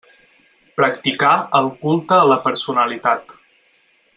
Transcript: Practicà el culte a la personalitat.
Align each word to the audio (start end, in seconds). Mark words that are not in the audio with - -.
Practicà 0.79 1.29
el 1.61 1.69
culte 1.83 2.19
a 2.23 2.27
la 2.33 2.39
personalitat. 2.49 3.37